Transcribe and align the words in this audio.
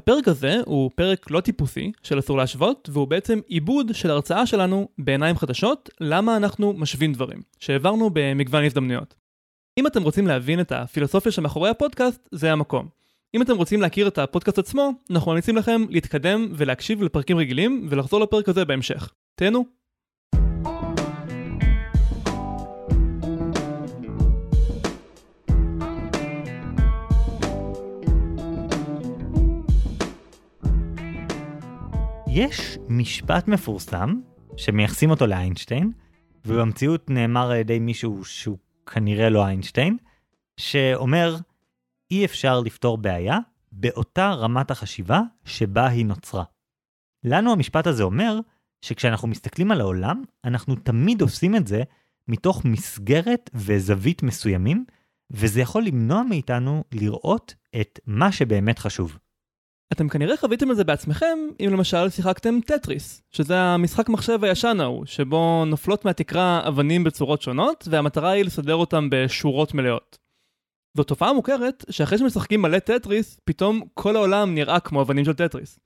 הפרק 0.00 0.28
הזה 0.28 0.60
הוא 0.66 0.90
פרק 0.94 1.30
לא 1.30 1.40
טיפוסי 1.40 1.92
של 2.02 2.18
אסור 2.18 2.36
להשוות, 2.36 2.88
והוא 2.92 3.08
בעצם 3.08 3.40
עיבוד 3.46 3.94
של 3.94 4.10
הרצאה 4.10 4.46
שלנו 4.46 4.88
בעיניים 4.98 5.36
חדשות, 5.36 5.90
למה 6.00 6.36
אנחנו 6.36 6.72
משווים 6.72 7.12
דברים, 7.12 7.42
שהעברנו 7.58 8.10
במגוון 8.12 8.64
הזדמנויות. 8.64 9.14
אם 9.78 9.86
אתם 9.86 10.02
רוצים 10.02 10.26
להבין 10.26 10.60
את 10.60 10.72
הפילוסופיה 10.72 11.32
שמאחורי 11.32 11.70
הפודקאסט, 11.70 12.28
זה 12.32 12.52
המקום. 12.52 12.88
אם 13.34 13.42
אתם 13.42 13.56
רוצים 13.56 13.80
להכיר 13.80 14.08
את 14.08 14.18
הפודקאסט 14.18 14.58
עצמו, 14.58 14.90
אנחנו 15.10 15.30
ממליצים 15.30 15.56
לכם 15.56 15.84
להתקדם 15.90 16.48
ולהקשיב 16.52 17.02
לפרקים 17.02 17.38
רגילים 17.38 17.86
ולחזור 17.90 18.20
לפרק 18.20 18.48
הזה 18.48 18.64
בהמשך. 18.64 19.12
תהנו. 19.34 19.79
יש 32.32 32.78
משפט 32.88 33.48
מפורסם 33.48 34.20
שמייחסים 34.56 35.10
אותו 35.10 35.26
לאיינשטיין, 35.26 35.92
ובמציאות 36.44 37.10
נאמר 37.10 37.50
על 37.50 37.56
ידי 37.56 37.78
מישהו 37.78 38.24
שהוא 38.24 38.58
כנראה 38.86 39.30
לא 39.30 39.46
איינשטיין, 39.46 39.96
שאומר, 40.56 41.36
אי 42.10 42.24
אפשר 42.24 42.60
לפתור 42.60 42.98
בעיה 42.98 43.38
באותה 43.72 44.30
רמת 44.30 44.70
החשיבה 44.70 45.20
שבה 45.44 45.86
היא 45.86 46.06
נוצרה. 46.06 46.44
לנו 47.24 47.52
המשפט 47.52 47.86
הזה 47.86 48.02
אומר 48.02 48.38
שכשאנחנו 48.82 49.28
מסתכלים 49.28 49.70
על 49.70 49.80
העולם, 49.80 50.22
אנחנו 50.44 50.76
תמיד 50.76 51.20
עושים 51.20 51.56
את 51.56 51.66
זה 51.66 51.82
מתוך 52.28 52.64
מסגרת 52.64 53.50
וזווית 53.54 54.22
מסוימים, 54.22 54.84
וזה 55.30 55.60
יכול 55.60 55.84
למנוע 55.84 56.22
מאיתנו 56.22 56.84
לראות 56.92 57.54
את 57.80 58.00
מה 58.06 58.32
שבאמת 58.32 58.78
חשוב. 58.78 59.18
אתם 59.92 60.08
כנראה 60.08 60.36
חוויתם 60.36 60.70
את 60.70 60.76
זה 60.76 60.84
בעצמכם, 60.84 61.38
אם 61.60 61.68
למשל 61.72 62.08
שיחקתם 62.10 62.58
טטריס, 62.66 63.22
שזה 63.30 63.58
המשחק 63.60 64.08
מחשב 64.08 64.44
הישן 64.44 64.80
ההוא, 64.80 65.06
שבו 65.06 65.64
נופלות 65.64 66.04
מהתקרה 66.04 66.68
אבנים 66.68 67.04
בצורות 67.04 67.42
שונות, 67.42 67.88
והמטרה 67.90 68.30
היא 68.30 68.44
לסדר 68.44 68.74
אותם 68.74 69.08
בשורות 69.10 69.74
מלאות. 69.74 70.18
זו 70.96 71.04
תופעה 71.04 71.32
מוכרת, 71.32 71.84
שאחרי 71.90 72.18
שמשחקים 72.18 72.62
מלא 72.62 72.78
טטריס, 72.78 73.40
פתאום 73.44 73.82
כל 73.94 74.16
העולם 74.16 74.54
נראה 74.54 74.80
כמו 74.80 75.02
אבנים 75.02 75.24
של 75.24 75.32
טטריס. 75.32 75.78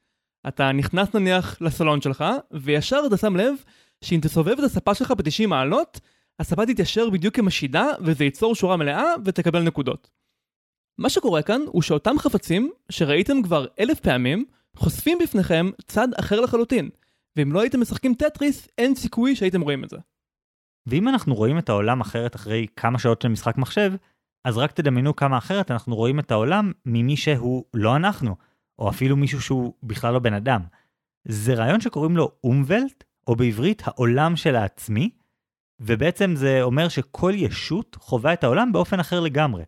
אתה 0.48 0.72
נכנס 0.72 1.14
נניח 1.14 1.56
לסלון 1.60 2.00
שלך, 2.00 2.24
וישר 2.52 3.00
אתה 3.06 3.16
שם 3.16 3.36
לב 3.36 3.54
שאם 4.04 4.18
תסובב 4.22 4.58
את 4.58 4.64
הספה 4.64 4.94
שלך 4.94 5.10
ב-90 5.10 5.46
מעלות, 5.46 6.00
הספה 6.38 6.66
תתיישר 6.66 7.10
בדיוק 7.10 7.36
עם 7.36 7.47
השידה, 7.47 7.86
וזה 8.00 8.24
ייצור 8.24 8.54
שורה 8.54 8.76
מלאה, 8.76 9.04
ותקבל 9.24 9.62
נקודות. 9.62 10.10
מה 10.98 11.10
שקורה 11.10 11.42
כאן 11.42 11.60
הוא 11.66 11.82
שאותם 11.82 12.18
חפצים 12.18 12.70
שראיתם 12.90 13.42
כבר 13.42 13.66
אלף 13.80 14.00
פעמים 14.00 14.44
חושפים 14.76 15.18
בפניכם 15.22 15.70
צד 15.86 16.08
אחר 16.14 16.40
לחלוטין 16.40 16.90
ואם 17.36 17.52
לא 17.52 17.60
הייתם 17.60 17.80
משחקים 17.80 18.14
טטריס 18.14 18.68
אין 18.78 18.94
סיכוי 18.94 19.36
שהייתם 19.36 19.60
רואים 19.60 19.84
את 19.84 19.90
זה. 19.90 19.96
ואם 20.86 21.08
אנחנו 21.08 21.34
רואים 21.34 21.58
את 21.58 21.68
העולם 21.68 22.00
אחרת 22.00 22.36
אחרי 22.36 22.66
כמה 22.76 22.98
שעות 22.98 23.22
של 23.22 23.28
משחק 23.28 23.56
מחשב, 23.56 23.92
אז 24.44 24.58
רק 24.58 24.72
תדמיינו 24.72 25.16
כמה 25.16 25.38
אחרת 25.38 25.70
אנחנו 25.70 25.96
רואים 25.96 26.18
את 26.18 26.30
העולם 26.30 26.72
ממי 26.86 27.16
שהוא 27.16 27.64
לא 27.74 27.96
אנחנו, 27.96 28.36
או 28.78 28.90
אפילו 28.90 29.16
מישהו 29.16 29.40
שהוא 29.40 29.74
בכלל 29.82 30.12
לא 30.12 30.18
בן 30.18 30.34
אדם. 30.34 30.60
זה 31.28 31.54
רעיון 31.54 31.80
שקוראים 31.80 32.16
לו 32.16 32.30
אומוולט, 32.44 33.04
או 33.26 33.36
בעברית 33.36 33.82
העולם 33.84 34.36
של 34.36 34.56
העצמי, 34.56 35.10
ובעצם 35.80 36.36
זה 36.36 36.62
אומר 36.62 36.88
שכל 36.88 37.32
ישות 37.36 37.96
חווה 38.00 38.32
את 38.32 38.44
העולם 38.44 38.72
באופן 38.72 39.00
אחר 39.00 39.20
לגמרי. 39.20 39.64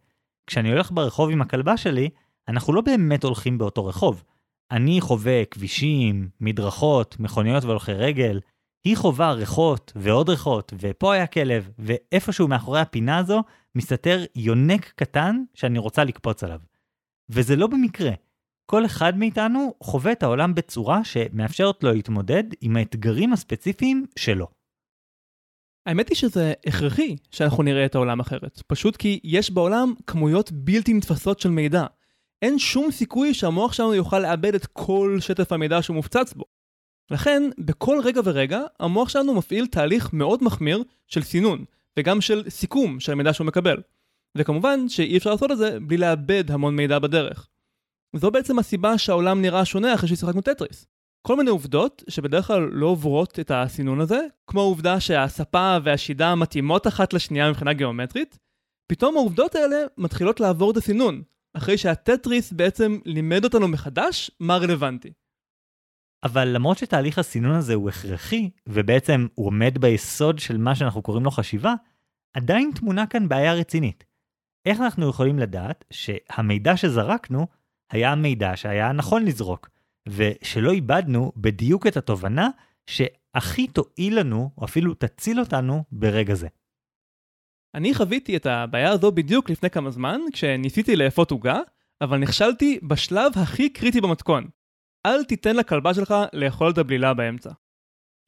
כשאני 0.46 0.72
הולך 0.72 0.90
ברחוב 0.92 1.30
עם 1.30 1.42
הכלבה 1.42 1.76
שלי, 1.76 2.08
אנחנו 2.48 2.72
לא 2.72 2.80
באמת 2.80 3.24
הולכים 3.24 3.58
באותו 3.58 3.86
רחוב. 3.86 4.24
אני 4.70 5.00
חווה 5.00 5.44
כבישים, 5.44 6.28
מדרכות, 6.40 7.20
מכוניות 7.20 7.64
והולכי 7.64 7.92
רגל, 7.92 8.40
היא 8.84 8.96
חווה 8.96 9.32
ריחות 9.32 9.92
ועוד 9.96 10.28
ריחות, 10.28 10.72
ופה 10.80 11.14
היה 11.14 11.26
כלב, 11.26 11.70
ואיפשהו 11.78 12.48
מאחורי 12.48 12.80
הפינה 12.80 13.18
הזו 13.18 13.42
מסתתר 13.74 14.24
יונק 14.34 14.92
קטן 14.96 15.42
שאני 15.54 15.78
רוצה 15.78 16.04
לקפוץ 16.04 16.44
עליו. 16.44 16.60
וזה 17.30 17.56
לא 17.56 17.66
במקרה. 17.66 18.10
כל 18.66 18.86
אחד 18.86 19.18
מאיתנו 19.18 19.74
חווה 19.82 20.12
את 20.12 20.22
העולם 20.22 20.54
בצורה 20.54 21.04
שמאפשרת 21.04 21.84
לו 21.84 21.92
להתמודד 21.92 22.44
עם 22.60 22.76
האתגרים 22.76 23.32
הספציפיים 23.32 24.06
שלו. 24.18 24.55
האמת 25.86 26.08
היא 26.08 26.16
שזה 26.16 26.52
הכרחי 26.66 27.16
שאנחנו 27.30 27.62
נראה 27.62 27.86
את 27.86 27.94
העולם 27.94 28.20
אחרת, 28.20 28.62
פשוט 28.66 28.96
כי 28.96 29.20
יש 29.24 29.50
בעולם 29.50 29.94
כמויות 30.06 30.52
בלתי 30.52 30.94
נתפסות 30.94 31.40
של 31.40 31.50
מידע. 31.50 31.86
אין 32.42 32.58
שום 32.58 32.90
סיכוי 32.90 33.34
שהמוח 33.34 33.72
שלנו 33.72 33.94
יוכל 33.94 34.18
לאבד 34.18 34.54
את 34.54 34.66
כל 34.66 35.18
שטף 35.20 35.52
המידע 35.52 35.82
שהוא 35.82 35.94
מופצץ 35.94 36.32
בו. 36.32 36.44
לכן, 37.10 37.42
בכל 37.58 38.00
רגע 38.04 38.20
ורגע, 38.24 38.60
המוח 38.80 39.08
שלנו 39.08 39.34
מפעיל 39.34 39.66
תהליך 39.66 40.12
מאוד 40.12 40.44
מחמיר 40.44 40.82
של 41.06 41.22
סינון, 41.22 41.64
וגם 41.98 42.20
של 42.20 42.42
סיכום 42.48 43.00
של 43.00 43.12
המידע 43.12 43.32
שהוא 43.32 43.46
מקבל. 43.46 43.76
וכמובן 44.38 44.88
שאי 44.88 45.16
אפשר 45.16 45.30
לעשות 45.30 45.50
את 45.50 45.58
זה 45.58 45.78
בלי 45.80 45.96
לאבד 45.96 46.50
המון 46.50 46.76
מידע 46.76 46.98
בדרך. 46.98 47.48
זו 48.16 48.30
בעצם 48.30 48.58
הסיבה 48.58 48.98
שהעולם 48.98 49.42
נראה 49.42 49.64
שונה 49.64 49.94
אחרי 49.94 50.08
ששיחקנו 50.08 50.40
טטריס. 50.40 50.86
כל 51.26 51.36
מיני 51.36 51.50
עובדות 51.50 52.02
שבדרך 52.08 52.46
כלל 52.46 52.68
לא 52.72 52.86
עוברות 52.86 53.40
את 53.40 53.50
הסינון 53.54 54.00
הזה, 54.00 54.20
כמו 54.46 54.60
העובדה 54.60 55.00
שהספה 55.00 55.76
והשידה 55.84 56.34
מתאימות 56.34 56.86
אחת 56.86 57.12
לשנייה 57.12 57.50
מבחינה 57.50 57.72
גיאומטרית, 57.72 58.38
פתאום 58.88 59.16
העובדות 59.16 59.54
האלה 59.54 59.76
מתחילות 59.98 60.40
לעבור 60.40 60.70
את 60.70 60.76
הסינון, 60.76 61.22
אחרי 61.56 61.78
שהטטריס 61.78 62.52
בעצם 62.52 62.98
לימד 63.04 63.44
אותנו 63.44 63.68
מחדש 63.68 64.30
מה 64.40 64.56
רלוונטי. 64.56 65.12
אבל 66.24 66.48
למרות 66.48 66.78
שתהליך 66.78 67.18
הסינון 67.18 67.54
הזה 67.54 67.74
הוא 67.74 67.88
הכרחי, 67.88 68.50
ובעצם 68.68 69.26
הוא 69.34 69.46
עומד 69.46 69.78
ביסוד 69.78 70.38
של 70.38 70.56
מה 70.56 70.74
שאנחנו 70.74 71.02
קוראים 71.02 71.24
לו 71.24 71.30
חשיבה, 71.30 71.74
עדיין 72.36 72.70
תמונה 72.74 73.06
כאן 73.06 73.28
בעיה 73.28 73.54
רצינית. 73.54 74.04
איך 74.66 74.80
אנחנו 74.80 75.08
יכולים 75.08 75.38
לדעת 75.38 75.84
שהמידע 75.90 76.76
שזרקנו 76.76 77.46
היה 77.90 78.12
המידע 78.12 78.56
שהיה 78.56 78.92
נכון 78.92 79.24
לזרוק? 79.24 79.75
ושלא 80.08 80.70
איבדנו 80.70 81.32
בדיוק 81.36 81.86
את 81.86 81.96
התובנה 81.96 82.48
שהכי 82.86 83.66
תועיל 83.66 84.20
לנו, 84.20 84.50
או 84.58 84.64
אפילו 84.64 84.94
תציל 84.94 85.40
אותנו, 85.40 85.84
ברגע 85.92 86.34
זה. 86.34 86.48
אני 87.74 87.94
חוויתי 87.94 88.36
את 88.36 88.46
הבעיה 88.46 88.90
הזו 88.90 89.12
בדיוק 89.12 89.50
לפני 89.50 89.70
כמה 89.70 89.90
זמן, 89.90 90.20
כשניסיתי 90.32 90.96
לאפות 90.96 91.30
עוגה, 91.30 91.60
אבל 92.00 92.18
נכשלתי 92.18 92.78
בשלב 92.82 93.32
הכי 93.36 93.70
קריטי 93.70 94.00
במתכון. 94.00 94.48
אל 95.06 95.24
תיתן 95.24 95.56
לכלבה 95.56 95.94
שלך 95.94 96.14
לאכול 96.32 96.70
את 96.70 96.78
הבלילה 96.78 97.14
באמצע. 97.14 97.50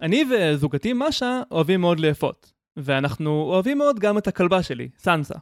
אני 0.03 0.25
וזוגתי 0.31 0.93
משה 0.95 1.43
אוהבים 1.51 1.81
מאוד 1.81 2.01
לאפות, 2.01 2.53
ואנחנו 2.77 3.31
אוהבים 3.31 3.79
מאוד 3.79 3.99
גם 3.99 4.19
את 4.19 4.27
הכלבה 4.27 4.63
שלי, 4.63 4.89
סנסה. 4.99 5.35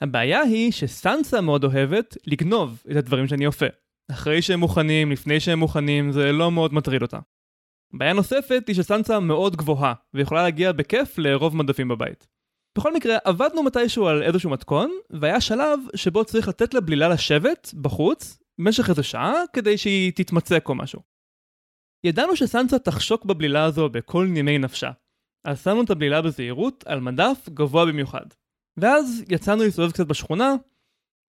הבעיה 0.00 0.40
היא 0.40 0.72
שסנסה 0.72 1.40
מאוד 1.40 1.64
אוהבת 1.64 2.16
לגנוב 2.26 2.82
את 2.90 2.96
הדברים 2.96 3.26
שאני 3.26 3.46
אופה. 3.46 3.66
אחרי 4.10 4.42
שהם 4.42 4.60
מוכנים, 4.60 5.12
לפני 5.12 5.40
שהם 5.40 5.58
מוכנים, 5.58 6.12
זה 6.12 6.32
לא 6.32 6.50
מאוד 6.50 6.74
מטריד 6.74 7.02
אותה. 7.02 7.18
בעיה 7.92 8.12
נוספת 8.12 8.64
היא 8.68 8.76
שסנסה 8.76 9.20
מאוד 9.20 9.56
גבוהה, 9.56 9.94
ויכולה 10.14 10.42
להגיע 10.42 10.72
בכיף 10.72 11.18
לרוב 11.18 11.56
מדפים 11.56 11.88
בבית. 11.88 12.26
בכל 12.78 12.94
מקרה, 12.94 13.16
עבדנו 13.24 13.62
מתישהו 13.62 14.06
על 14.06 14.22
איזשהו 14.22 14.50
מתכון, 14.50 14.90
והיה 15.10 15.40
שלב 15.40 15.80
שבו 15.94 16.24
צריך 16.24 16.48
לתת 16.48 16.74
לבלילה 16.74 17.08
לשבת, 17.08 17.74
בחוץ, 17.80 18.38
במשך 18.58 18.90
איזה 18.90 19.02
שעה, 19.02 19.34
כדי 19.52 19.78
שהיא 19.78 20.12
תתמצק 20.14 20.68
או 20.68 20.74
משהו. 20.74 21.00
ידענו 22.04 22.36
שסנסה 22.36 22.78
תחשוק 22.78 23.24
בבלילה 23.24 23.64
הזו 23.64 23.88
בכל 23.88 24.26
נימי 24.26 24.58
נפשה, 24.58 24.90
אז 25.44 25.62
שמנו 25.62 25.82
את 25.82 25.90
הבלילה 25.90 26.22
בזהירות 26.22 26.84
על 26.86 27.00
מדף 27.00 27.48
גבוה 27.48 27.86
במיוחד. 27.86 28.26
ואז 28.76 29.24
יצאנו 29.28 29.62
להסתובב 29.62 29.92
קצת 29.92 30.06
בשכונה, 30.06 30.54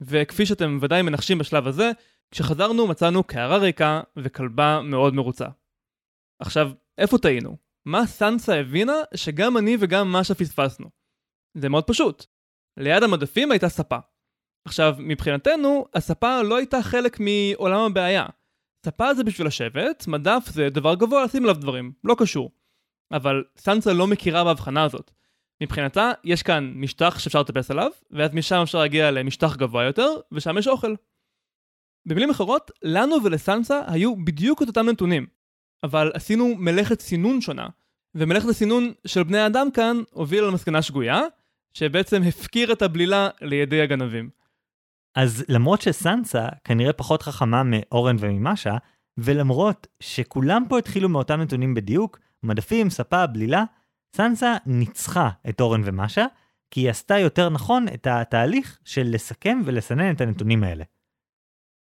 וכפי 0.01 0.45
שאתם 0.45 0.77
ודאי 0.81 1.01
מנחשים 1.01 1.37
בשלב 1.37 1.67
הזה, 1.67 1.91
כשחזרנו 2.31 2.87
מצאנו 2.87 3.23
קערה 3.23 3.57
ריקה 3.57 4.01
וכלבה 4.17 4.81
מאוד 4.83 5.13
מרוצה. 5.13 5.47
עכשיו, 6.39 6.71
איפה 6.97 7.17
טעינו? 7.17 7.57
מה 7.85 8.05
סנסה 8.07 8.59
הבינה 8.59 8.93
שגם 9.15 9.57
אני 9.57 9.77
וגם 9.79 10.13
משה 10.13 10.35
פספסנו? 10.35 10.89
זה 11.57 11.69
מאוד 11.69 11.83
פשוט. 11.87 12.25
ליד 12.77 13.03
המדפים 13.03 13.51
הייתה 13.51 13.69
ספה. 13.69 13.97
עכשיו, 14.67 14.95
מבחינתנו, 14.99 15.85
הספה 15.93 16.41
לא 16.41 16.57
הייתה 16.57 16.81
חלק 16.81 17.17
מעולם 17.19 17.79
הבעיה. 17.79 18.25
ספה 18.85 19.13
זה 19.13 19.23
בשביל 19.23 19.47
לשבת, 19.47 20.07
מדף 20.07 20.43
זה 20.45 20.69
דבר 20.69 20.95
גבוה 20.95 21.23
לשים 21.23 21.43
עליו 21.43 21.55
דברים, 21.55 21.93
לא 22.03 22.15
קשור. 22.19 22.51
אבל 23.11 23.43
סנסה 23.57 23.93
לא 23.93 24.07
מכירה 24.07 24.43
בהבחנה 24.43 24.83
הזאת. 24.83 25.11
מבחינתה, 25.63 26.11
יש 26.23 26.43
כאן 26.43 26.71
משטח 26.75 27.19
שאפשר 27.19 27.41
לטפס 27.41 27.71
עליו, 27.71 27.91
ואז 28.11 28.33
משם 28.33 28.59
אפשר 28.63 28.79
להגיע 28.79 29.11
למשטח 29.11 29.55
גבוה 29.55 29.83
יותר, 29.83 30.09
ושם 30.31 30.57
יש 30.57 30.67
אוכל. 30.67 30.95
במילים 32.05 32.29
אחרות, 32.29 32.71
לנו 32.83 33.15
ולסנסה 33.23 33.81
היו 33.87 34.15
בדיוק 34.15 34.61
את 34.61 34.67
אותם 34.67 34.89
נתונים, 34.89 35.25
אבל 35.83 36.11
עשינו 36.13 36.55
מלאכת 36.57 37.01
סינון 37.01 37.41
שונה, 37.41 37.67
ומלאכת 38.15 38.49
הסינון 38.49 38.91
של 39.07 39.23
בני 39.23 39.39
האדם 39.39 39.71
כאן 39.71 39.97
הובילה 40.11 40.47
למסקנה 40.47 40.81
שגויה, 40.81 41.21
שבעצם 41.73 42.21
הפקיר 42.23 42.71
את 42.73 42.81
הבלילה 42.81 43.29
לידי 43.41 43.81
הגנבים. 43.81 44.29
אז 45.15 45.45
למרות 45.49 45.81
שסנסה 45.81 46.47
כנראה 46.63 46.93
פחות 46.93 47.21
חכמה 47.21 47.63
מאורן 47.65 48.15
וממשה, 48.19 48.77
ולמרות 49.17 49.87
שכולם 49.99 50.63
פה 50.69 50.79
התחילו 50.79 51.09
מאותם 51.09 51.41
נתונים 51.41 51.73
בדיוק, 51.73 52.19
מדפים, 52.43 52.89
ספה, 52.89 53.27
בלילה, 53.27 53.63
סנסה 54.15 54.55
ניצחה 54.65 55.29
את 55.49 55.61
אורן 55.61 55.81
ומשה, 55.85 56.25
כי 56.71 56.81
היא 56.81 56.89
עשתה 56.89 57.19
יותר 57.19 57.49
נכון 57.49 57.87
את 57.87 58.07
התהליך 58.07 58.79
של 58.85 59.07
לסכם 59.09 59.61
ולסנן 59.65 60.13
את 60.13 60.21
הנתונים 60.21 60.63
האלה. 60.63 60.83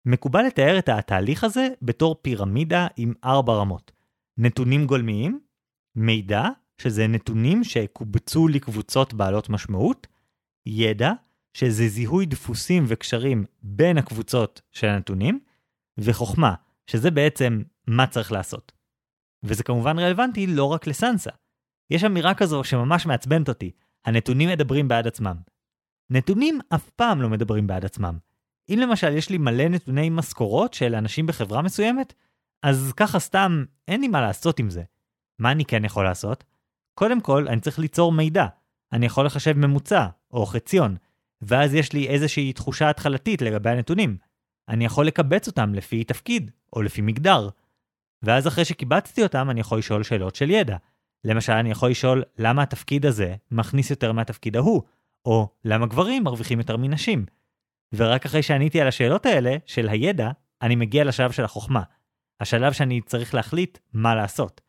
מקובל 0.07 0.41
לתאר 0.41 0.79
את 0.79 0.89
התהליך 0.89 1.43
הזה 1.43 1.67
בתור 1.81 2.15
פירמידה 2.21 2.87
עם 2.97 3.13
ארבע 3.23 3.53
רמות. 3.53 3.91
נתונים 4.37 4.85
גולמיים, 4.85 5.39
מידע, 5.95 6.43
שזה 6.81 7.07
נתונים 7.07 7.63
שקובצו 7.63 8.47
לקבוצות 8.47 9.13
בעלות 9.13 9.49
משמעות, 9.49 10.07
ידע, 10.65 11.11
שזה 11.53 11.87
זיהוי 11.87 12.25
דפוסים 12.25 12.85
וקשרים 12.87 13.45
בין 13.63 13.97
הקבוצות 13.97 14.61
של 14.71 14.87
הנתונים, 14.87 15.39
וחוכמה, 15.97 16.53
שזה 16.87 17.11
בעצם 17.11 17.61
מה 17.87 18.07
צריך 18.07 18.31
לעשות. 18.31 18.71
וזה 19.43 19.63
כמובן 19.63 19.99
רלוונטי 19.99 20.47
לא 20.47 20.65
רק 20.65 20.87
לסנסה. 20.87 21.31
יש 21.89 22.03
אמירה 22.03 22.33
כזו 22.33 22.63
שממש 22.63 23.05
מעצבנת 23.05 23.49
אותי, 23.49 23.71
הנתונים 24.05 24.49
מדברים 24.49 24.87
בעד 24.87 25.07
עצמם. 25.07 25.37
נתונים 26.09 26.59
אף 26.69 26.89
פעם 26.89 27.21
לא 27.21 27.29
מדברים 27.29 27.67
בעד 27.67 27.85
עצמם. 27.85 28.17
אם 28.69 28.79
למשל 28.81 29.17
יש 29.17 29.29
לי 29.29 29.37
מלא 29.37 29.67
נתוני 29.67 30.09
משכורות 30.09 30.73
של 30.73 30.95
אנשים 30.95 31.27
בחברה 31.27 31.61
מסוימת, 31.61 32.13
אז 32.63 32.93
ככה 32.97 33.19
סתם 33.19 33.65
אין 33.87 34.01
לי 34.01 34.07
מה 34.07 34.21
לעשות 34.21 34.59
עם 34.59 34.69
זה. 34.69 34.83
מה 35.39 35.51
אני 35.51 35.65
כן 35.65 35.85
יכול 35.85 36.03
לעשות? 36.03 36.43
קודם 36.93 37.21
כל, 37.21 37.47
אני 37.47 37.61
צריך 37.61 37.79
ליצור 37.79 38.11
מידע. 38.11 38.45
אני 38.93 39.05
יכול 39.05 39.25
לחשב 39.25 39.57
ממוצע, 39.57 40.07
או 40.31 40.45
חציון, 40.45 40.95
ואז 41.41 41.73
יש 41.73 41.93
לי 41.93 42.07
איזושהי 42.07 42.53
תחושה 42.53 42.89
התחלתית 42.89 43.41
לגבי 43.41 43.69
הנתונים. 43.69 44.17
אני 44.69 44.85
יכול 44.85 45.07
לקבץ 45.07 45.47
אותם 45.47 45.73
לפי 45.73 46.03
תפקיד, 46.03 46.51
או 46.73 46.81
לפי 46.81 47.01
מגדר. 47.01 47.49
ואז 48.23 48.47
אחרי 48.47 48.65
שקיבצתי 48.65 49.23
אותם, 49.23 49.49
אני 49.49 49.59
יכול 49.59 49.79
לשאול 49.79 50.03
שאלות 50.03 50.35
של 50.35 50.49
ידע. 50.49 50.77
למשל, 51.23 51.53
אני 51.53 51.71
יכול 51.71 51.89
לשאול 51.89 52.23
למה 52.37 52.63
התפקיד 52.63 53.05
הזה 53.05 53.35
מכניס 53.51 53.89
יותר 53.89 54.11
מהתפקיד 54.11 54.55
ההוא, 54.55 54.81
או 55.25 55.49
למה 55.65 55.85
גברים 55.85 56.23
מרוויחים 56.23 56.59
יותר 56.59 56.77
מנשים. 56.77 57.25
ורק 57.93 58.25
אחרי 58.25 58.43
שעניתי 58.43 58.81
על 58.81 58.87
השאלות 58.87 59.25
האלה, 59.25 59.55
של 59.65 59.89
הידע, 59.89 60.31
אני 60.61 60.75
מגיע 60.75 61.03
לשלב 61.03 61.31
של 61.31 61.43
החוכמה. 61.43 61.81
השלב 62.39 62.73
שאני 62.73 63.01
צריך 63.01 63.33
להחליט 63.33 63.77
מה 63.93 64.15
לעשות. 64.15 64.61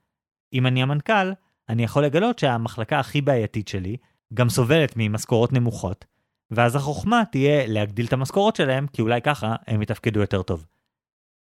אם 0.52 0.66
אני 0.66 0.82
המנכ"ל, 0.82 1.32
אני 1.68 1.84
יכול 1.84 2.04
לגלות 2.04 2.38
שהמחלקה 2.38 2.98
הכי 2.98 3.20
בעייתית 3.20 3.68
שלי 3.68 3.96
גם 4.34 4.48
סובלת 4.48 4.92
ממשכורות 4.96 5.52
נמוכות, 5.52 6.04
ואז 6.50 6.76
החוכמה 6.76 7.22
תהיה 7.32 7.66
להגדיל 7.66 8.06
את 8.06 8.12
המשכורות 8.12 8.56
שלהם, 8.56 8.86
כי 8.86 9.02
אולי 9.02 9.22
ככה 9.22 9.56
הם 9.66 9.82
יתפקדו 9.82 10.20
יותר 10.20 10.42
טוב. 10.42 10.66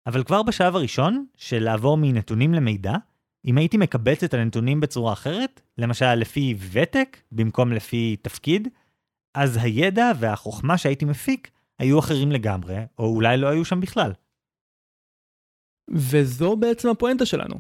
אבל 0.07 0.25
כבר 0.25 0.43
בשלב 0.43 0.77
הראשון, 0.77 1.27
של 1.37 1.63
לעבור 1.63 1.97
מנתונים 1.97 2.55
למידע, 2.55 2.95
אם 3.45 3.59
הייתי 3.59 3.77
מקבץ 3.77 4.25
את 4.25 4.35
הנתונים 4.35 4.81
בצורה 4.81 5.13
אחרת, 5.13 5.61
למשל 5.79 6.15
לפי 6.15 6.55
ותק 6.73 7.17
במקום 7.33 7.73
לפי 7.73 8.17
תפקיד, 8.23 8.69
אז 9.35 9.59
הידע 9.63 10.13
והחוכמה 10.19 10.79
שהייתי 10.79 11.05
מפיק 11.05 11.51
היו 11.79 11.99
אחרים 11.99 12.33
לגמרי, 12.33 12.77
או 12.99 13.15
אולי 13.15 13.37
לא 13.37 13.47
היו 13.47 13.65
שם 13.65 13.81
בכלל. 13.81 14.13
וזו 15.91 16.57
בעצם 16.57 16.89
הפואנטה 16.89 17.27
שלנו. 17.27 17.59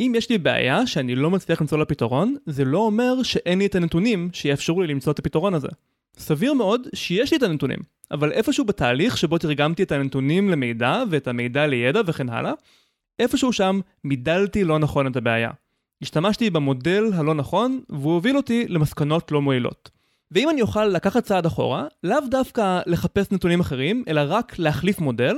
אם 0.00 0.12
יש 0.16 0.30
לי 0.30 0.38
בעיה 0.38 0.86
שאני 0.86 1.14
לא 1.14 1.30
מצליח 1.30 1.60
למצוא 1.60 1.78
לה 1.78 1.84
פתרון, 1.84 2.36
זה 2.46 2.64
לא 2.64 2.78
אומר 2.78 3.22
שאין 3.22 3.58
לי 3.58 3.66
את 3.66 3.74
הנתונים 3.74 4.30
שיאפשרו 4.32 4.82
לי 4.82 4.86
למצוא 4.86 5.12
את 5.12 5.18
הפתרון 5.18 5.54
הזה. 5.54 5.68
סביר 6.18 6.54
מאוד 6.54 6.86
שיש 6.94 7.30
לי 7.30 7.36
את 7.36 7.42
הנתונים, 7.42 7.78
אבל 8.10 8.32
איפשהו 8.32 8.64
בתהליך 8.64 9.16
שבו 9.16 9.38
תרגמתי 9.38 9.82
את 9.82 9.92
הנתונים 9.92 10.50
למידע 10.50 11.02
ואת 11.10 11.28
המידע 11.28 11.66
לידע 11.66 12.00
וכן 12.06 12.28
הלאה, 12.28 12.52
איפשהו 13.18 13.52
שם 13.52 13.80
מידלתי 14.04 14.64
לא 14.64 14.78
נכון 14.78 15.06
את 15.06 15.16
הבעיה. 15.16 15.50
השתמשתי 16.02 16.50
במודל 16.50 17.04
הלא 17.14 17.34
נכון, 17.34 17.80
והוא 17.88 18.14
הוביל 18.14 18.36
אותי 18.36 18.68
למסקנות 18.68 19.32
לא 19.32 19.42
מועילות. 19.42 19.90
ואם 20.30 20.50
אני 20.50 20.62
אוכל 20.62 20.84
לקחת 20.84 21.24
צעד 21.24 21.46
אחורה, 21.46 21.86
לאו 22.04 22.20
דווקא 22.30 22.80
לחפש 22.86 23.32
נתונים 23.32 23.60
אחרים, 23.60 24.04
אלא 24.08 24.20
רק 24.26 24.58
להחליף 24.58 24.98
מודל, 24.98 25.36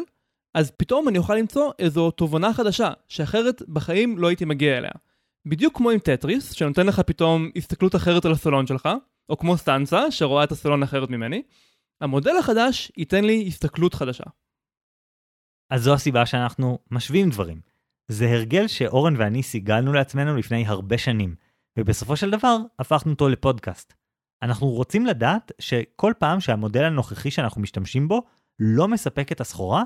אז 0.55 0.71
פתאום 0.71 1.09
אני 1.09 1.19
אוכל 1.19 1.35
למצוא 1.35 1.73
איזו 1.79 2.11
תובנה 2.11 2.55
חדשה, 2.55 2.91
שאחרת 3.09 3.63
בחיים 3.69 4.19
לא 4.19 4.29
הייתי 4.29 4.45
מגיע 4.45 4.79
אליה. 4.79 4.91
בדיוק 5.49 5.77
כמו 5.77 5.91
עם 5.91 5.99
טטריס, 5.99 6.53
שנותן 6.53 6.87
לך 6.87 7.01
פתאום 7.01 7.51
הסתכלות 7.57 7.97
אחרת 7.97 8.25
על 8.25 8.33
הסלון 8.33 8.67
שלך, 8.67 8.89
או 9.29 9.39
כמו 9.39 9.57
סטנסה, 9.57 10.11
שרואה 10.11 10.45
את 10.45 10.53
הסלון 10.53 10.83
אחרת 10.83 11.11
ממני, 11.11 11.43
המודל 12.01 12.37
החדש 12.39 12.93
ייתן 12.97 13.25
לי 13.25 13.45
הסתכלות 13.47 13.95
חדשה. 13.95 14.25
אז 15.71 15.83
זו 15.83 15.95
הסיבה 15.95 16.27
שאנחנו 16.27 16.79
משווים 16.91 17.31
דברים. 17.31 17.61
זה 18.09 18.31
הרגל 18.31 18.67
שאורן 18.67 19.17
ואני 19.17 19.43
סיגלנו 19.43 19.93
לעצמנו 19.93 20.37
לפני 20.37 20.67
הרבה 20.67 20.99
שנים, 20.99 21.35
ובסופו 21.79 22.17
של 22.17 22.31
דבר 22.31 22.57
הפכנו 22.79 23.13
אותו 23.13 23.29
לפודקאסט. 23.29 24.00
אנחנו 24.43 24.67
רוצים 24.67 25.07
לדעת 25.07 25.53
שכל 25.59 26.13
פעם 26.19 26.41
שהמודל 26.41 26.85
הנוכחי 26.85 27.31
שאנחנו 27.31 27.61
משתמשים 27.61 28.09
בו 28.09 28.23
לא 28.59 28.89
מספק 28.89 29.33
את 29.33 29.41
הסחורה, 29.41 29.83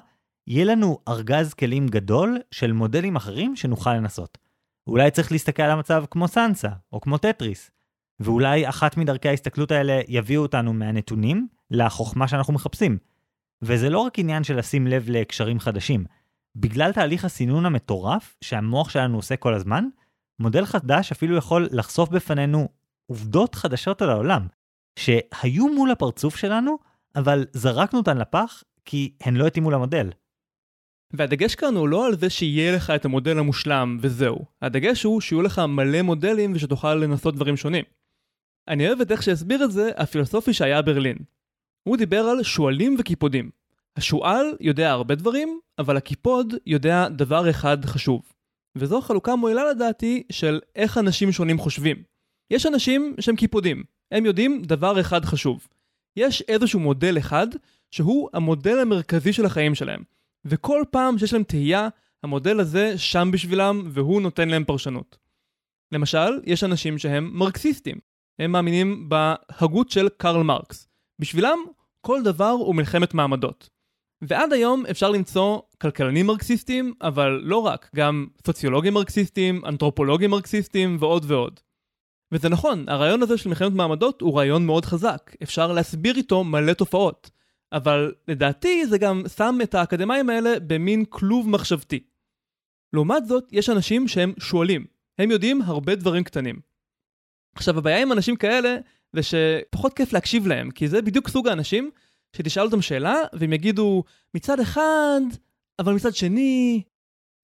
יהיה 0.46 0.64
לנו 0.64 0.98
ארגז 1.08 1.54
כלים 1.54 1.88
גדול 1.88 2.38
של 2.50 2.72
מודלים 2.72 3.16
אחרים 3.16 3.56
שנוכל 3.56 3.94
לנסות. 3.94 4.38
אולי 4.86 5.10
צריך 5.10 5.32
להסתכל 5.32 5.62
על 5.62 5.70
המצב 5.70 6.04
כמו 6.10 6.28
סנסה, 6.28 6.68
או 6.92 7.00
כמו 7.00 7.18
טטריס, 7.18 7.70
ואולי 8.20 8.68
אחת 8.68 8.96
מדרכי 8.96 9.28
ההסתכלות 9.28 9.70
האלה 9.70 10.00
יביאו 10.08 10.42
אותנו 10.42 10.72
מהנתונים 10.72 11.48
לחוכמה 11.70 12.28
שאנחנו 12.28 12.52
מחפשים. 12.52 12.98
וזה 13.62 13.90
לא 13.90 13.98
רק 13.98 14.18
עניין 14.18 14.44
של 14.44 14.58
לשים 14.58 14.86
לב 14.86 15.10
להקשרים 15.10 15.60
חדשים. 15.60 16.04
בגלל 16.56 16.92
תהליך 16.92 17.24
הסינון 17.24 17.66
המטורף 17.66 18.36
שהמוח 18.40 18.90
שלנו 18.90 19.16
עושה 19.16 19.36
כל 19.36 19.54
הזמן, 19.54 19.84
מודל 20.38 20.64
חדש 20.64 21.12
אפילו 21.12 21.36
יכול 21.36 21.68
לחשוף 21.70 22.08
בפנינו 22.08 22.68
עובדות 23.06 23.54
חדשות 23.54 24.02
על 24.02 24.10
העולם, 24.10 24.46
שהיו 24.98 25.68
מול 25.68 25.90
הפרצוף 25.90 26.36
שלנו, 26.36 26.78
אבל 27.16 27.44
זרקנו 27.52 27.98
אותן 27.98 28.18
לפח 28.18 28.62
כי 28.84 29.14
הן 29.20 29.36
לא 29.36 29.46
התאימו 29.46 29.70
למודל. 29.70 30.10
והדגש 31.12 31.54
כאן 31.54 31.74
הוא 31.74 31.88
לא 31.88 32.06
על 32.06 32.16
זה 32.16 32.30
שיהיה 32.30 32.76
לך 32.76 32.90
את 32.90 33.04
המודל 33.04 33.38
המושלם 33.38 33.98
וזהו. 34.00 34.44
הדגש 34.62 35.02
הוא 35.02 35.20
שיהיו 35.20 35.42
לך 35.42 35.58
מלא 35.58 36.02
מודלים 36.02 36.52
ושתוכל 36.54 36.94
לנסות 36.94 37.34
דברים 37.34 37.56
שונים. 37.56 37.84
אני 38.68 38.88
אוהב 38.88 39.00
את 39.00 39.10
איך 39.10 39.22
שהסביר 39.22 39.64
את 39.64 39.72
זה 39.72 39.90
הפילוסופי 39.96 40.52
שהיה 40.52 40.82
ברלין. 40.82 41.16
הוא 41.88 41.96
דיבר 41.96 42.20
על 42.20 42.42
שועלים 42.42 42.96
וקיפודים. 42.98 43.50
השועל 43.96 44.46
יודע 44.60 44.90
הרבה 44.90 45.14
דברים, 45.14 45.60
אבל 45.78 45.96
הקיפוד 45.96 46.54
יודע 46.66 47.08
דבר 47.08 47.50
אחד 47.50 47.84
חשוב. 47.84 48.22
וזו 48.78 49.00
חלוקה 49.00 49.36
מועילה 49.36 49.70
לדעתי 49.70 50.22
של 50.32 50.60
איך 50.76 50.98
אנשים 50.98 51.32
שונים 51.32 51.58
חושבים. 51.58 52.13
יש 52.50 52.66
אנשים 52.66 53.14
שהם 53.20 53.36
קיפודים, 53.36 53.84
הם 54.10 54.26
יודעים 54.26 54.62
דבר 54.62 55.00
אחד 55.00 55.24
חשוב. 55.24 55.68
יש 56.16 56.42
איזשהו 56.48 56.80
מודל 56.80 57.18
אחד 57.18 57.46
שהוא 57.90 58.28
המודל 58.32 58.78
המרכזי 58.78 59.32
של 59.32 59.46
החיים 59.46 59.74
שלהם. 59.74 60.02
וכל 60.44 60.82
פעם 60.90 61.18
שיש 61.18 61.32
להם 61.32 61.42
תהייה, 61.42 61.88
המודל 62.22 62.60
הזה 62.60 62.98
שם 62.98 63.28
בשבילם 63.32 63.82
והוא 63.86 64.22
נותן 64.22 64.48
להם 64.48 64.64
פרשנות. 64.64 65.18
למשל, 65.92 66.40
יש 66.44 66.64
אנשים 66.64 66.98
שהם 66.98 67.30
מרקסיסטים. 67.32 67.98
הם 68.38 68.52
מאמינים 68.52 69.08
בהגות 69.08 69.90
של 69.90 70.08
קרל 70.16 70.42
מרקס. 70.42 70.88
בשבילם, 71.18 71.58
כל 72.00 72.22
דבר 72.22 72.50
הוא 72.50 72.74
מלחמת 72.74 73.14
מעמדות. 73.14 73.70
ועד 74.22 74.52
היום 74.52 74.86
אפשר 74.90 75.10
למצוא 75.10 75.60
כלכלנים 75.80 76.26
מרקסיסטים, 76.26 76.94
אבל 77.00 77.40
לא 77.44 77.58
רק, 77.58 77.90
גם 77.96 78.26
סוציולוגים 78.46 78.94
מרקסיסטים, 78.94 79.64
אנתרופולוגים 79.66 80.30
מרקסיסטים 80.30 80.96
ועוד 81.00 81.24
ועוד. 81.28 81.60
וזה 82.34 82.48
נכון, 82.48 82.88
הרעיון 82.88 83.22
הזה 83.22 83.38
של 83.38 83.48
מלחמת 83.48 83.72
מעמדות 83.72 84.20
הוא 84.20 84.36
רעיון 84.38 84.66
מאוד 84.66 84.84
חזק, 84.84 85.30
אפשר 85.42 85.72
להסביר 85.72 86.16
איתו 86.16 86.44
מלא 86.44 86.72
תופעות. 86.72 87.30
אבל 87.72 88.12
לדעתי 88.28 88.86
זה 88.86 88.98
גם 88.98 89.22
שם 89.36 89.58
את 89.62 89.74
האקדמאים 89.74 90.30
האלה 90.30 90.60
במין 90.66 91.04
כלוב 91.08 91.48
מחשבתי. 91.48 92.00
לעומת 92.92 93.26
זאת, 93.26 93.44
יש 93.52 93.70
אנשים 93.70 94.08
שהם 94.08 94.32
שואלים, 94.38 94.84
הם 95.18 95.30
יודעים 95.30 95.62
הרבה 95.62 95.94
דברים 95.94 96.24
קטנים. 96.24 96.60
עכשיו 97.54 97.78
הבעיה 97.78 98.02
עם 98.02 98.12
אנשים 98.12 98.36
כאלה 98.36 98.76
זה 99.12 99.20
שפחות 99.22 99.94
כיף 99.94 100.12
להקשיב 100.12 100.46
להם, 100.46 100.70
כי 100.70 100.88
זה 100.88 101.02
בדיוק 101.02 101.28
סוג 101.28 101.48
האנשים 101.48 101.90
שתשאל 102.36 102.62
אותם 102.62 102.82
שאלה 102.82 103.16
והם 103.32 103.52
יגידו 103.52 104.04
מצד 104.34 104.60
אחד, 104.60 105.20
אבל 105.78 105.94
מצד 105.94 106.14
שני... 106.14 106.82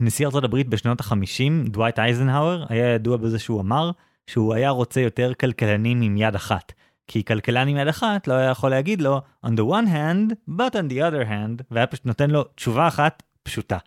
נשיא 0.00 0.26
ארצות 0.26 0.44
הברית 0.44 0.68
בשנות 0.68 1.00
ה-50, 1.00 1.68
דווייט 1.68 1.98
אייזנהאואר, 1.98 2.64
היה 2.68 2.94
ידוע 2.94 3.16
בזה 3.16 3.38
שהוא 3.38 3.60
אמר 3.60 3.90
שהוא 4.30 4.54
היה 4.54 4.70
רוצה 4.70 5.00
יותר 5.00 5.34
כלכלנים 5.34 6.02
עם 6.02 6.16
יד 6.16 6.34
אחת. 6.34 6.72
כי 7.06 7.24
כלכלן 7.24 7.68
עם 7.68 7.76
יד 7.76 7.88
אחת 7.88 8.28
לא 8.28 8.34
היה 8.34 8.50
יכול 8.50 8.70
להגיד 8.70 9.00
לו 9.02 9.20
on 9.46 9.48
the 9.48 9.62
one 9.62 9.86
hand, 9.86 10.34
but 10.48 10.74
on 10.74 10.92
the 10.92 10.96
other 10.96 11.28
hand, 11.28 11.62
והיה 11.70 11.86
פשוט 11.86 12.06
נותן 12.06 12.30
לו 12.30 12.44
תשובה 12.44 12.88
אחת 12.88 13.22
פשוטה. 13.42 13.78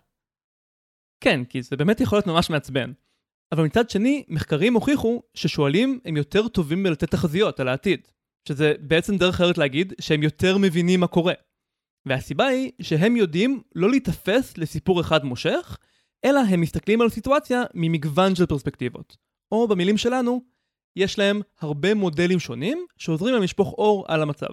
כן, 1.20 1.44
כי 1.44 1.62
זה 1.62 1.76
באמת 1.76 2.00
יכול 2.00 2.16
להיות 2.16 2.26
ממש 2.26 2.50
מעצבן. 2.50 2.92
אבל 3.52 3.64
מצד 3.64 3.90
שני, 3.90 4.24
מחקרים 4.28 4.74
הוכיחו 4.74 5.22
ששואלים 5.34 6.00
הם 6.04 6.16
יותר 6.16 6.48
טובים 6.48 6.82
בלתת 6.82 7.10
תחזיות 7.10 7.60
על 7.60 7.68
העתיד. 7.68 8.08
שזה 8.48 8.74
בעצם 8.80 9.16
דרך 9.16 9.34
אחרת 9.34 9.58
להגיד 9.58 9.92
שהם 10.00 10.22
יותר 10.22 10.58
מבינים 10.58 11.00
מה 11.00 11.06
קורה. 11.06 11.34
והסיבה 12.06 12.46
היא 12.46 12.72
שהם 12.82 13.16
יודעים 13.16 13.62
לא 13.74 13.90
להיתפס 13.90 14.58
לסיפור 14.58 15.00
אחד 15.00 15.24
מושך, 15.24 15.78
אלא 16.24 16.40
הם 16.40 16.60
מסתכלים 16.60 17.00
על 17.00 17.08
סיטואציה 17.08 17.62
ממגוון 17.74 18.34
של 18.34 18.46
פרספקטיבות. 18.46 19.23
או 19.52 19.68
במילים 19.68 19.96
שלנו, 19.96 20.42
יש 20.96 21.18
להם 21.18 21.40
הרבה 21.60 21.94
מודלים 21.94 22.40
שונים 22.40 22.86
שעוזרים 22.96 23.34
להם 23.34 23.42
לשפוך 23.42 23.72
אור 23.78 24.04
על 24.08 24.22
המצב. 24.22 24.46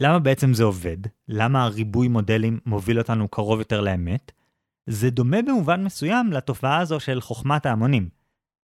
למה 0.00 0.18
בעצם 0.18 0.54
זה 0.54 0.64
עובד? 0.64 0.96
למה 1.28 1.64
הריבוי 1.64 2.08
מודלים 2.08 2.60
מוביל 2.66 2.98
אותנו 2.98 3.28
קרוב 3.28 3.58
יותר 3.58 3.80
לאמת? 3.80 4.32
זה 4.86 5.10
דומה 5.10 5.42
במובן 5.42 5.84
מסוים 5.84 6.32
לתופעה 6.32 6.78
הזו 6.78 7.00
של 7.00 7.20
חוכמת 7.20 7.66
ההמונים. 7.66 8.08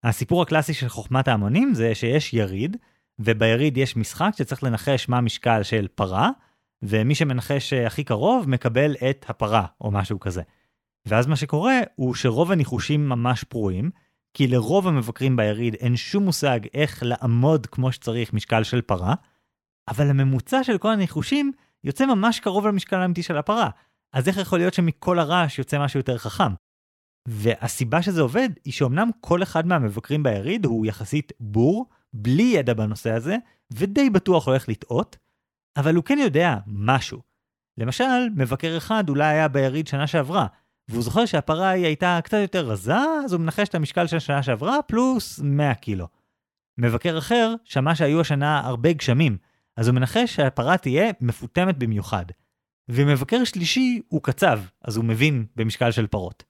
הסיפור 0.04 0.42
הקלאסי 0.42 0.74
של 0.74 0.90
חוכמת 0.90 1.28
ההמונים 1.28 1.74
זה 1.74 1.96
שיש 1.96 2.34
יריד, 2.34 2.78
וביריד 3.20 3.78
יש 3.78 3.96
משחק 3.96 4.32
שצריך 4.38 4.64
לנחש 4.64 5.10
מה 5.10 5.18
המשקל 5.18 5.64
של 5.64 5.88
פרה, 5.96 6.30
ומי 6.82 7.16
שמנחש 7.16 7.74
הכי 7.74 8.04
קרוב 8.04 8.50
מקבל 8.50 8.96
את 9.10 9.26
הפרה, 9.30 9.66
או 9.82 9.92
משהו 9.92 10.20
כזה. 10.20 10.42
ואז 11.06 11.28
מה 11.28 11.36
שקורה 11.36 11.80
הוא 11.96 12.16
שרוב 12.16 12.52
הניחושים 12.52 13.10
ממש 13.10 13.44
פרועים, 13.44 13.92
כי 14.38 14.48
לרוב 14.48 14.88
המבקרים 14.88 15.36
ביריד 15.36 15.76
אין 15.76 15.96
שום 15.96 16.24
מושג 16.24 16.60
איך 16.74 17.04
לעמוד 17.06 17.66
כמו 17.66 17.92
שצריך 17.92 18.34
משקל 18.34 18.64
של 18.64 18.82
פרה, 18.82 19.14
אבל 19.88 20.10
הממוצע 20.10 20.64
של 20.64 20.78
כל 20.78 20.92
הניחושים 20.92 21.52
יוצא 21.84 22.06
ממש 22.06 22.40
קרוב 22.40 22.68
למשקל 22.68 22.96
האמיתי 22.96 23.24
של 23.24 23.38
הפרה. 23.38 23.70
אז 24.14 24.28
איך 24.28 24.38
יכול 24.38 24.60
להיות 24.60 24.74
שמכל 24.74 25.20
הרעש 25.20 25.60
יוצא 25.60 25.84
משהו 25.84 26.00
יותר 26.00 26.18
חכם? 26.18 26.54
והסיבה 27.28 28.02
שזה 28.02 28.22
עובד 28.22 28.50
היא 28.66 28.74
שאומנם 28.74 29.10
כל 29.22 29.44
אחד 29.44 29.68
מהמבקרים 29.68 30.24
ביריד 30.24 30.66
הוא 30.66 30.86
יחסית 30.86 31.32
בור, 31.40 31.86
בלי 32.14 32.44
ידע 32.44 32.74
בנושא 32.74 33.12
הזה, 33.12 33.36
ודי 33.74 34.10
בטוח 34.10 34.48
הולך 34.48 34.70
לטעות, 34.70 35.18
אבל 35.78 35.96
הוא 35.96 36.04
כן 36.04 36.18
יודע 36.18 36.58
משהו. 36.68 37.22
למשל, 37.78 38.30
מבקר 38.36 38.78
אחד 38.78 39.10
אולי 39.10 39.26
היה 39.26 39.48
ביריד 39.48 39.88
שנה 39.88 40.08
שעברה, 40.08 40.48
והוא 40.90 41.04
זוכר 41.04 41.26
שהפרה 41.26 41.70
היא 41.70 41.86
הייתה 41.86 42.20
קצת 42.24 42.38
יותר 42.42 42.66
רזה, 42.66 42.96
אז 43.26 43.34
הוא 43.34 43.42
מנחש 43.42 43.68
את 43.68 43.76
המשקל 43.76 44.08
של 44.08 44.18
השנה 44.18 44.44
שעברה 44.44 44.82
פלוס 44.82 45.40
100 45.40 45.76
קילו. 45.76 46.08
מבקר 46.78 47.18
אחר 47.18 47.54
שמע 47.64 47.96
שהיו 47.96 48.22
השנה 48.22 48.60
הרבה 48.60 48.94
גשמים, 48.94 49.38
אז 49.78 49.88
הוא 49.88 49.96
מנחש 49.96 50.36
שהפרה 50.36 50.78
תהיה 50.78 51.12
מפותמת 51.22 51.78
במיוחד. 51.78 52.26
ומבקר 52.90 53.44
שלישי 53.44 54.02
הוא 54.08 54.24
קצב, 54.24 54.60
אז 54.82 54.98
הוא 54.98 55.06
מבין 55.06 55.46
במשקל 55.56 55.92
של 55.92 56.08
פרות. 56.08 56.44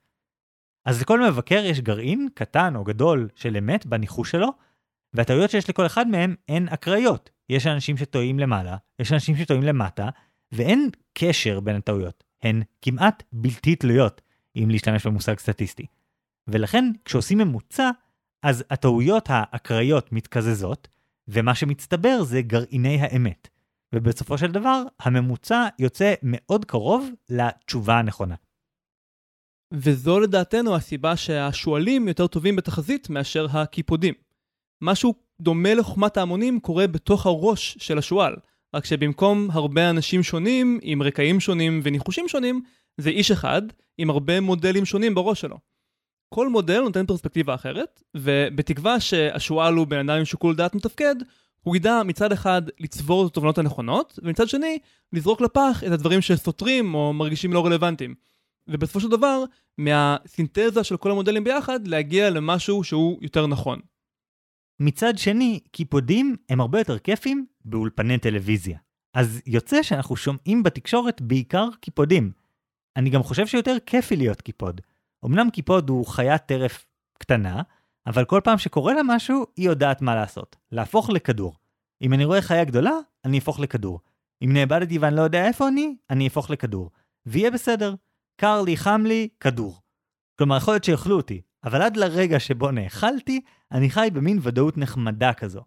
אז 0.85 1.01
לכל 1.01 1.29
מבקר 1.29 1.61
יש 1.65 1.81
גרעין, 1.81 2.27
קטן 2.33 2.75
או 2.75 2.83
גדול, 2.83 3.29
של 3.35 3.57
אמת 3.57 3.85
בניחוש 3.85 4.31
שלו, 4.31 4.49
והטעויות 5.13 5.49
שיש 5.49 5.69
לכל 5.69 5.85
אחד 5.85 6.07
מהם 6.07 6.35
הן 6.49 6.67
אקראיות. 6.67 7.29
יש 7.49 7.67
אנשים 7.67 7.97
שטועים 7.97 8.39
למעלה, 8.39 8.77
יש 8.99 9.11
אנשים 9.11 9.35
שטועים 9.35 9.63
למטה, 9.63 10.09
ואין 10.51 10.89
קשר 11.13 11.59
בין 11.59 11.75
הטעויות. 11.75 12.23
הן 12.43 12.61
כמעט 12.81 13.23
בלתי 13.33 13.75
תלויות, 13.75 14.21
אם 14.63 14.69
להשתמש 14.69 15.07
במושג 15.07 15.39
סטטיסטי. 15.39 15.85
ולכן, 16.47 16.91
כשעושים 17.05 17.37
ממוצע, 17.37 17.89
אז 18.43 18.63
הטעויות 18.69 19.25
האקראיות 19.29 20.11
מתקזזות, 20.11 20.87
ומה 21.27 21.55
שמצטבר 21.55 22.23
זה 22.23 22.41
גרעיני 22.41 23.01
האמת. 23.01 23.47
ובסופו 23.95 24.37
של 24.37 24.51
דבר, 24.51 24.83
הממוצע 24.99 25.67
יוצא 25.79 26.13
מאוד 26.23 26.65
קרוב 26.65 27.09
לתשובה 27.29 27.99
הנכונה. 27.99 28.35
וזו 29.73 30.19
לדעתנו 30.19 30.75
הסיבה 30.75 31.15
שהשועלים 31.15 32.07
יותר 32.07 32.27
טובים 32.27 32.55
בתחזית 32.55 33.09
מאשר 33.09 33.47
הקיפודים. 33.51 34.13
משהו 34.81 35.13
דומה 35.41 35.73
לחוכמת 35.73 36.17
ההמונים 36.17 36.59
קורה 36.59 36.87
בתוך 36.87 37.25
הראש 37.25 37.77
של 37.79 37.97
השועל, 37.97 38.35
רק 38.73 38.85
שבמקום 38.85 39.47
הרבה 39.51 39.89
אנשים 39.89 40.23
שונים, 40.23 40.79
עם 40.81 41.03
רקעים 41.03 41.39
שונים 41.39 41.81
וניחושים 41.83 42.27
שונים, 42.27 42.61
זה 42.97 43.09
איש 43.09 43.31
אחד 43.31 43.61
עם 43.97 44.09
הרבה 44.09 44.41
מודלים 44.41 44.85
שונים 44.85 45.15
בראש 45.15 45.41
שלו. 45.41 45.57
כל 46.33 46.49
מודל 46.49 46.79
נותן 46.79 47.05
פרספקטיבה 47.05 47.55
אחרת, 47.55 48.03
ובתקווה 48.17 48.99
שהשועל 48.99 49.73
הוא 49.73 49.87
בן 49.87 50.09
אדם 50.09 50.19
עם 50.19 50.25
שיקול 50.25 50.55
דעת 50.55 50.75
מתפקד, 50.75 51.15
הוא 51.61 51.75
ידע 51.75 52.01
מצד 52.05 52.31
אחד 52.31 52.61
לצבור 52.79 53.25
את 53.25 53.31
התובנות 53.31 53.57
הנכונות, 53.57 54.19
ומצד 54.23 54.49
שני, 54.49 54.79
לזרוק 55.13 55.41
לפח 55.41 55.83
את 55.87 55.91
הדברים 55.91 56.21
שסותרים 56.21 56.93
או 56.93 57.13
מרגישים 57.13 57.53
לא 57.53 57.65
רלוונטיים. 57.65 58.15
ובסופו 58.67 58.99
של 58.99 59.09
דבר, 59.09 59.43
מהסינתזה 59.77 60.83
של 60.83 60.97
כל 60.97 61.11
המודלים 61.11 61.43
ביחד, 61.43 61.87
להגיע 61.87 62.29
למשהו 62.29 62.83
שהוא 62.83 63.19
יותר 63.21 63.47
נכון. 63.47 63.79
מצד 64.79 65.17
שני, 65.17 65.59
קיפודים 65.71 66.35
הם 66.49 66.61
הרבה 66.61 66.79
יותר 66.79 66.99
כיפים 66.99 67.45
באולפני 67.65 68.17
טלוויזיה. 68.17 68.77
אז 69.13 69.41
יוצא 69.45 69.83
שאנחנו 69.83 70.15
שומעים 70.15 70.63
בתקשורת 70.63 71.21
בעיקר 71.21 71.67
קיפודים. 71.79 72.31
אני 72.97 73.09
גם 73.09 73.23
חושב 73.23 73.47
שיותר 73.47 73.77
כיפי 73.85 74.15
להיות 74.15 74.41
קיפוד. 74.41 74.81
אמנם 75.25 75.49
קיפוד 75.49 75.89
הוא 75.89 76.05
חיית 76.05 76.41
טרף 76.45 76.85
קטנה, 77.19 77.61
אבל 78.07 78.25
כל 78.25 78.41
פעם 78.43 78.57
שקורה 78.57 78.93
לה 78.93 79.01
משהו, 79.05 79.45
היא 79.55 79.65
יודעת 79.65 80.01
מה 80.01 80.15
לעשות. 80.15 80.55
להפוך 80.71 81.09
לכדור. 81.09 81.55
אם 82.01 82.13
אני 82.13 82.25
רואה 82.25 82.41
חיה 82.41 82.63
גדולה, 82.63 82.91
אני 83.25 83.37
אהפוך 83.37 83.59
לכדור. 83.59 83.99
אם 84.43 84.53
נאבדתי 84.53 84.97
ואני 84.97 85.15
לא 85.15 85.21
יודע 85.21 85.47
איפה 85.47 85.67
אני, 85.67 85.95
אני 86.09 86.23
אהפוך 86.23 86.49
לכדור. 86.49 86.91
ויהיה 87.25 87.51
בסדר. 87.51 87.95
קר 88.35 88.61
לי, 88.61 88.77
חם 88.77 89.03
לי, 89.05 89.27
כדור. 89.39 89.81
כלומר, 90.37 90.57
יכול 90.57 90.73
להיות 90.73 90.83
שיאכלו 90.83 91.17
אותי, 91.17 91.41
אבל 91.63 91.81
עד 91.81 91.97
לרגע 91.97 92.39
שבו 92.39 92.71
נאכלתי, 92.71 93.41
אני 93.71 93.89
חי 93.89 94.09
במין 94.13 94.39
ודאות 94.41 94.77
נחמדה 94.77 95.33
כזו. 95.33 95.61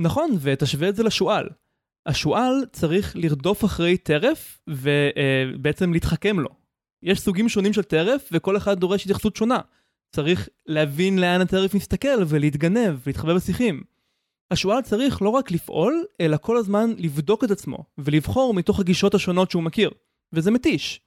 נכון, 0.00 0.30
ותשווה 0.40 0.88
את 0.88 0.96
זה 0.96 1.02
לשועל. 1.02 1.48
השועל 2.06 2.64
צריך 2.72 3.16
לרדוף 3.16 3.64
אחרי 3.64 3.96
טרף 3.96 4.58
ובעצם 4.68 5.92
להתחכם 5.92 6.40
לו. 6.40 6.48
יש 7.02 7.20
סוגים 7.20 7.48
שונים 7.48 7.72
של 7.72 7.82
טרף 7.82 8.28
וכל 8.32 8.56
אחד 8.56 8.80
דורש 8.80 9.02
התייחסות 9.02 9.36
שונה. 9.36 9.60
צריך 10.12 10.48
להבין 10.66 11.18
לאן 11.18 11.40
הטרף 11.40 11.74
מסתכל 11.74 12.22
ולהתגנב, 12.26 12.98
להתחבא 13.06 13.34
בשיחים. 13.34 13.82
השועל 14.50 14.82
צריך 14.82 15.22
לא 15.22 15.28
רק 15.28 15.50
לפעול, 15.50 16.04
אלא 16.20 16.36
כל 16.36 16.56
הזמן 16.56 16.92
לבדוק 16.98 17.44
את 17.44 17.50
עצמו 17.50 17.84
ולבחור 17.98 18.54
מתוך 18.54 18.80
הגישות 18.80 19.14
השונות 19.14 19.50
שהוא 19.50 19.62
מכיר. 19.62 19.90
וזה 20.32 20.50
מתיש. 20.50 21.00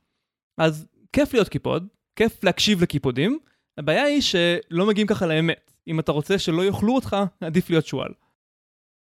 אז 0.58 0.88
כיף 1.13 1.34
להיות 1.34 1.50
קיפוד, 1.50 1.88
כיף 2.15 2.44
להקשיב 2.44 2.82
לקיפודים, 2.82 3.39
הבעיה 3.77 4.03
היא 4.03 4.22
שלא 4.22 4.86
מגיעים 4.86 5.08
ככה 5.08 5.27
לאמת. 5.27 5.72
אם 5.88 6.00
אתה 6.00 6.12
רוצה 6.12 6.39
שלא 6.39 6.65
יאכלו 6.65 6.96
אותך, 6.96 7.15
עדיף 7.41 7.70
להיות 7.70 7.86
שועל. 7.86 8.12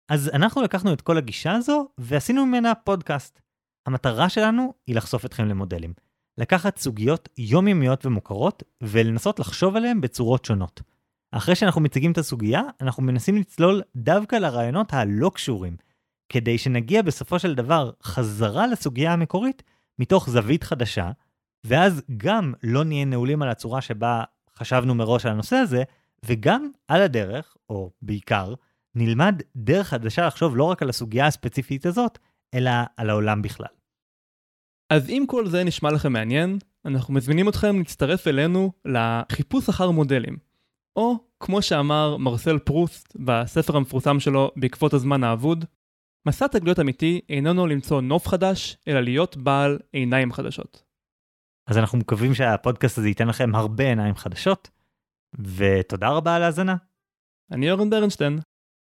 אז 0.09 0.29
אנחנו 0.33 0.61
לקחנו 0.61 0.93
את 0.93 1.01
כל 1.01 1.17
הגישה 1.17 1.51
הזו 1.51 1.87
ועשינו 1.97 2.45
ממנה 2.45 2.75
פודקאסט. 2.75 3.41
המטרה 3.85 4.29
שלנו 4.29 4.73
היא 4.87 4.95
לחשוף 4.95 5.25
אתכם 5.25 5.45
למודלים. 5.45 5.93
לקחת 6.37 6.77
סוגיות 6.77 7.29
יומיומיות 7.37 8.05
ומוכרות 8.05 8.63
ולנסות 8.83 9.39
לחשוב 9.39 9.75
עליהן 9.75 10.01
בצורות 10.01 10.45
שונות. 10.45 10.81
אחרי 11.31 11.55
שאנחנו 11.55 11.81
מציגים 11.81 12.11
את 12.11 12.17
הסוגיה, 12.17 12.61
אנחנו 12.81 13.03
מנסים 13.03 13.37
לצלול 13.37 13.81
דווקא 13.95 14.35
לרעיונות 14.35 14.93
הלא 14.93 15.31
קשורים, 15.33 15.77
כדי 16.29 16.57
שנגיע 16.57 17.01
בסופו 17.01 17.39
של 17.39 17.55
דבר 17.55 17.91
חזרה 18.03 18.67
לסוגיה 18.67 19.13
המקורית 19.13 19.63
מתוך 19.99 20.29
זווית 20.29 20.63
חדשה, 20.63 21.11
ואז 21.63 22.01
גם 22.17 22.53
לא 22.63 22.83
נהיה 22.83 23.05
נעולים 23.05 23.41
על 23.41 23.49
הצורה 23.49 23.81
שבה 23.81 24.23
חשבנו 24.55 24.95
מראש 24.95 25.25
על 25.25 25.31
הנושא 25.31 25.55
הזה, 25.55 25.83
וגם 26.25 26.69
על 26.87 27.01
הדרך, 27.01 27.57
או 27.69 27.91
בעיקר, 28.01 28.53
נלמד 28.95 29.41
דרך 29.55 29.87
חדשה 29.87 30.27
לחשוב 30.27 30.57
לא 30.57 30.63
רק 30.63 30.81
על 30.81 30.89
הסוגיה 30.89 31.27
הספציפית 31.27 31.85
הזאת, 31.85 32.19
אלא 32.53 32.71
על 32.97 33.09
העולם 33.09 33.41
בכלל. 33.41 33.67
אז 34.89 35.09
אם 35.09 35.23
כל 35.27 35.47
זה 35.47 35.63
נשמע 35.63 35.91
לכם 35.91 36.13
מעניין, 36.13 36.57
אנחנו 36.85 37.13
מזמינים 37.13 37.49
אתכם 37.49 37.77
להצטרף 37.77 38.27
אלינו 38.27 38.71
לחיפוש 38.85 39.69
אחר 39.69 39.91
מודלים. 39.91 40.37
או, 40.95 41.15
כמו 41.39 41.61
שאמר 41.61 42.17
מרסל 42.17 42.59
פרוסט 42.59 43.15
בספר 43.25 43.77
המפורסם 43.77 44.19
שלו 44.19 44.51
בעקבות 44.55 44.93
הזמן 44.93 45.23
האבוד, 45.23 45.65
מסע 46.27 46.47
תגליות 46.47 46.79
אמיתי 46.79 47.21
איננו 47.29 47.67
למצוא 47.67 48.01
נוף 48.01 48.27
חדש, 48.27 48.77
אלא 48.87 49.01
להיות 49.01 49.37
בעל 49.37 49.79
עיניים 49.91 50.31
חדשות. 50.31 50.83
אז 51.67 51.77
אנחנו 51.77 51.97
מקווים 51.97 52.33
שהפודקאסט 52.33 52.97
הזה 52.97 53.07
ייתן 53.07 53.27
לכם 53.27 53.55
הרבה 53.55 53.83
עיניים 53.83 54.15
חדשות, 54.15 54.69
ותודה 55.39 56.09
רבה 56.09 56.35
על 56.35 56.43
ההאזנה. 56.43 56.75
אני 57.51 57.71
אורן 57.71 57.89
ברנשטיין. 57.89 58.39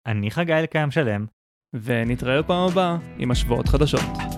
אני 0.09 0.31
חגי 0.31 0.53
אלקיים 0.53 0.91
שלם. 0.91 1.25
ונתראה 1.73 2.41
בפעם 2.41 2.69
הבאה 2.69 2.97
עם 3.17 3.31
השוואות 3.31 3.67
חדשות. 3.67 4.28